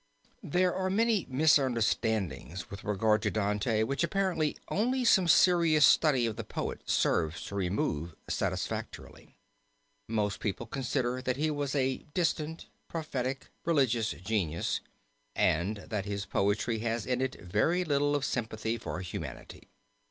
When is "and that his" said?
15.35-16.25